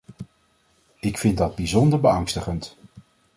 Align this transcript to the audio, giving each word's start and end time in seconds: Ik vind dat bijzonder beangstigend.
Ik 0.99 1.17
vind 1.17 1.37
dat 1.37 1.55
bijzonder 1.55 1.99
beangstigend. 1.99 2.75